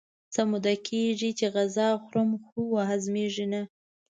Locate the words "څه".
0.33-0.41